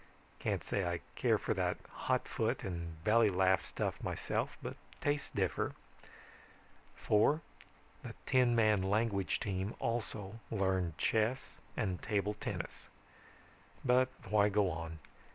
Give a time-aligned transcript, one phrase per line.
[0.39, 5.29] Can't say I care for that hot foot and belly laugh stuff myself, but tastes
[5.29, 5.75] differ.
[6.95, 7.41] "Four,
[8.01, 12.89] the ten man language team also learned chess and table tennis.
[13.85, 14.97] "But why go on?